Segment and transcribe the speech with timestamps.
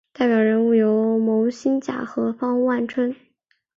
[0.13, 3.15] 代表人物有牟兴甲和方万春。